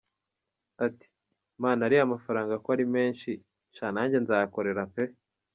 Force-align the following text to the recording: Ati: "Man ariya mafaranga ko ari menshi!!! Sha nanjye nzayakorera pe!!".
Ati: 0.85 1.07
"Man 1.61 1.77
ariya 1.85 2.11
mafaranga 2.13 2.53
ko 2.63 2.67
ari 2.75 2.85
menshi!!! 2.95 3.31
Sha 3.75 3.87
nanjye 3.95 4.17
nzayakorera 4.19 4.83
pe!!". 4.95 5.03